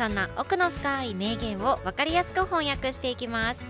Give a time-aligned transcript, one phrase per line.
[0.00, 3.62] そんな奥の深い名言を分かりやすく翻訳していきます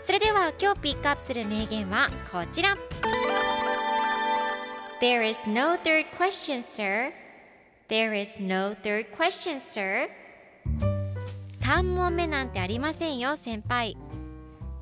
[0.00, 2.76] それでは今日ピックアップする名言はこちら
[5.00, 7.10] There is no third question, sir.
[7.88, 10.08] There is no third question, sir.
[11.64, 13.96] 3問目なんてありませんよ先輩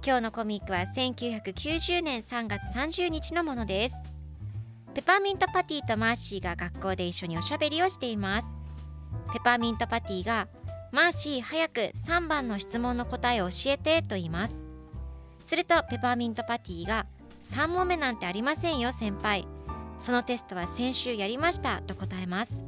[0.05, 3.95] 今日のコミックは1990年3月30日のものです
[4.93, 8.49] ペパーミントパティとマーシーが学校で一緒におしゃべりをしています
[9.33, 10.47] ペパーミントパティが
[10.91, 14.65] マーシー早く3番の質問の答えを教えてと言います。
[15.45, 17.07] するとペパーミントパティが
[17.43, 19.47] 3問目なんてありませんよ先輩。
[19.99, 22.65] そのテストは先週やりましたと答えます。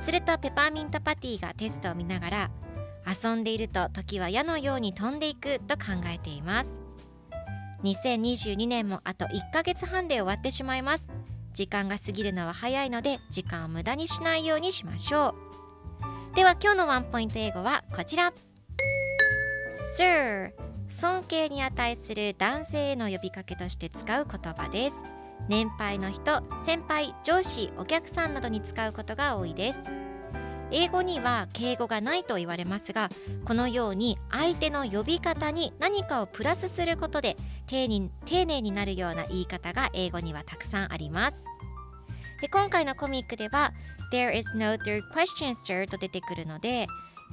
[0.00, 2.50] するとペパーミントパティがテストを見ながら
[3.06, 6.80] 遊んでいると時は矢のように飛んでいくと考えています。
[7.82, 11.08] 2022年もあと1ヶ月半で終わってしまいます。
[11.52, 15.45] 時間が過ぎるのは早いので時間を無駄にしないようにしましょう。
[16.36, 18.30] では今日のワンポイント英語はこちら。
[19.98, 20.52] Sir
[20.90, 24.96] 尊敬に値する男性への呼びかけとして使う言葉です。
[25.48, 29.78] 年配の人先輩上司お客さんなどに使うことが多いです。
[30.70, 33.08] 英語には敬語がないと言われますが
[33.46, 37.36] このように相手の呼び方に何かをプラスすることで
[37.66, 41.46] 丁寧に丁寧になるような言い方が英語にはたくさんあります。
[42.40, 43.72] で今回のコミックでは
[44.12, 46.86] There is no third question sir と出てくるので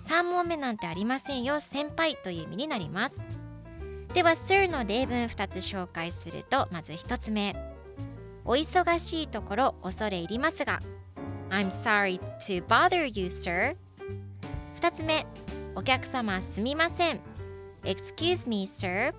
[0.07, 3.25] 3問目なんてありませんよ先輩という意味になります
[4.13, 7.55] では Sir の例文2つ紹介するとまず1つ目
[8.45, 10.79] お忙しいところ恐れ入りますが
[11.53, 13.75] I'm sorry to bother you, sir.
[14.81, 15.23] 2つ目、
[15.75, 17.19] お客様すみません。
[17.83, 19.13] Excuse me, sir.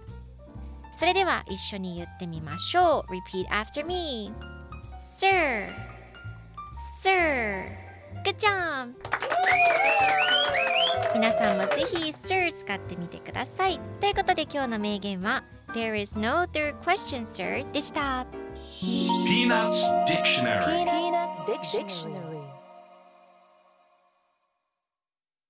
[0.92, 3.12] それでは一緒に言ってみましょう。
[3.12, 4.32] Repeat after me.
[5.00, 5.68] Sir.
[7.02, 7.66] Sir.
[8.24, 8.94] Good job!
[11.14, 13.78] 皆さんもぜひ Sir 使ってみてください。
[14.00, 15.44] ということで今日の名言は
[15.74, 18.26] There is no third question, sir でした。
[19.26, 22.23] Peanuts Dictionary Peanuts Dictionary.